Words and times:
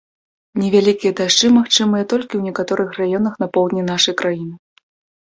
Невялікія 0.61 1.11
дажджы 1.19 1.51
магчымыя 1.59 2.03
толькі 2.15 2.31
ў 2.37 2.41
некаторых 2.51 2.99
раёнах 3.03 3.33
на 3.47 3.53
поўдні 3.55 3.89
нашай 3.95 4.21
краіны. 4.25 4.55